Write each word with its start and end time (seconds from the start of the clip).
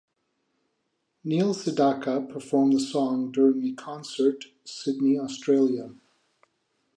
Neil 1.23 1.53
Sedaka 1.53 2.27
performed 2.27 2.73
the 2.73 2.79
song 2.79 3.31
during 3.31 3.63
a 3.63 3.71
concert 3.75 4.45
Sydney, 4.65 5.19
Australia. 5.19 5.93